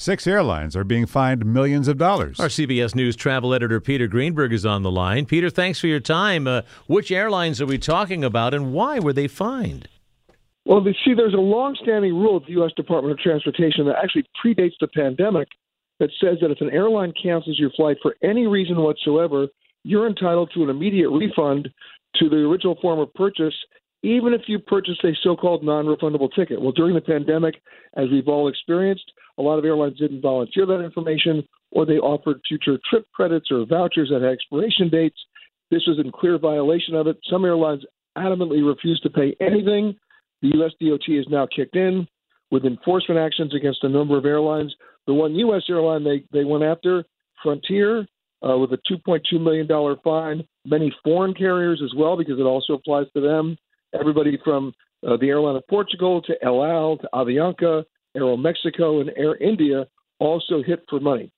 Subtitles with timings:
[0.00, 2.38] Six airlines are being fined millions of dollars.
[2.38, 5.26] Our CBS News travel editor Peter Greenberg is on the line.
[5.26, 6.46] Peter, thanks for your time.
[6.46, 9.88] Uh, which airlines are we talking about and why were they fined?
[10.64, 12.70] Well, see, there's a long-standing rule at the U.S.
[12.76, 15.48] Department of Transportation that actually predates the pandemic
[15.98, 19.48] that says that if an airline cancels your flight for any reason whatsoever,
[19.82, 21.70] you're entitled to an immediate refund
[22.20, 23.54] to the original form of purchase,
[24.04, 26.62] even if you purchased a so-called non-refundable ticket.
[26.62, 27.56] Well, during the pandemic,
[27.96, 32.40] as we've all experienced, a lot of airlines didn't volunteer that information, or they offered
[32.46, 35.18] future trip credits or vouchers that had expiration dates.
[35.70, 37.18] This was in clear violation of it.
[37.30, 37.84] Some airlines
[38.16, 39.94] adamantly refused to pay anything
[40.42, 40.72] the U.S.
[40.80, 42.06] DOT has now kicked in
[42.50, 44.74] with enforcement actions against a number of airlines.
[45.06, 45.62] The one U.S.
[45.68, 47.04] airline they, they went after,
[47.42, 48.06] Frontier,
[48.46, 49.68] uh, with a $2.2 million
[50.04, 50.46] fine.
[50.64, 53.56] Many foreign carriers as well, because it also applies to them.
[53.98, 54.72] Everybody from
[55.06, 57.84] uh, the airline of Portugal to El Al to Avianca,
[58.20, 59.86] Aeromexico, and Air India
[60.18, 61.30] also hit for money.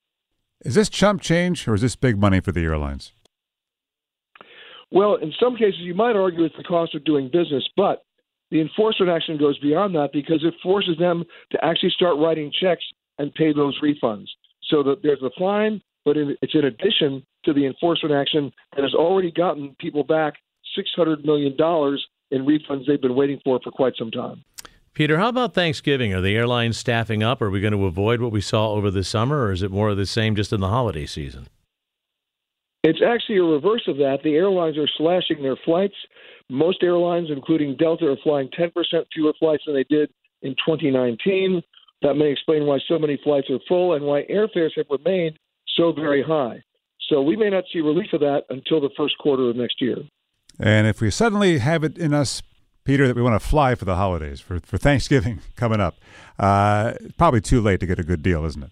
[0.63, 3.13] Is this chump change or is this big money for the airlines?
[4.91, 8.03] Well, in some cases, you might argue it's the cost of doing business, but
[8.51, 12.83] the enforcement action goes beyond that because it forces them to actually start writing checks
[13.17, 14.27] and pay those refunds.
[14.69, 18.93] So that there's a fine, but it's in addition to the enforcement action that has
[18.93, 20.33] already gotten people back
[20.77, 24.43] $600 million in refunds they've been waiting for for quite some time.
[24.93, 26.13] Peter, how about Thanksgiving?
[26.13, 27.41] Are the airlines staffing up?
[27.41, 29.89] Are we going to avoid what we saw over the summer, or is it more
[29.89, 31.47] of the same just in the holiday season?
[32.83, 34.19] It's actually a reverse of that.
[34.23, 35.95] The airlines are slashing their flights.
[36.49, 38.71] Most airlines, including Delta, are flying 10%
[39.13, 40.09] fewer flights than they did
[40.41, 41.61] in 2019.
[42.01, 45.37] That may explain why so many flights are full and why airfares have remained
[45.77, 46.63] so very high.
[47.07, 49.97] So we may not see relief of that until the first quarter of next year.
[50.59, 52.41] And if we suddenly have it in us,
[52.83, 55.95] Peter, that we want to fly for the holidays, for, for Thanksgiving coming up,
[56.39, 58.71] uh, probably too late to get a good deal, isn't it?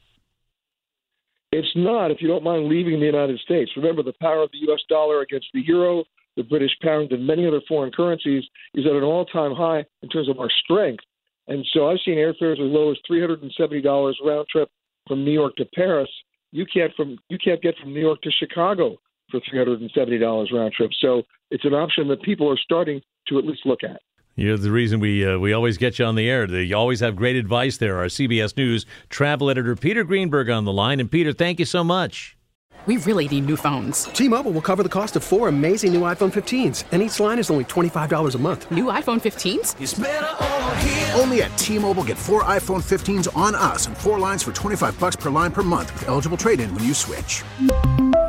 [1.51, 3.71] It's not if you don't mind leaving the United States.
[3.75, 4.81] Remember, the power of the U.S.
[4.87, 6.03] dollar against the euro,
[6.37, 8.43] the British pound, and many other foreign currencies
[8.75, 11.03] is at an all time high in terms of our strength.
[11.47, 14.69] And so I've seen airfares as low as $370 round trip
[15.07, 16.09] from New York to Paris.
[16.51, 18.97] You can't from you can't get from New York to Chicago
[19.31, 20.91] for $370 round trip.
[21.01, 24.01] So it's an option that people are starting to at least look at.
[24.35, 26.49] You're the reason we uh, we always get you on the air.
[26.49, 27.97] You always have great advice there.
[27.97, 31.83] Our CBS News travel editor Peter Greenberg on the line, and Peter, thank you so
[31.83, 32.37] much.
[32.85, 34.05] We really need new phones.
[34.05, 37.51] T-Mobile will cover the cost of four amazing new iPhone 15s, and each line is
[37.51, 38.71] only $25 a month.
[38.71, 41.19] New iPhone 15s?
[41.19, 45.17] Only at T-Mobile get four iPhone 15s on us and four lines for 25 bucks
[45.17, 47.43] per line per month with eligible trade-in when you switch.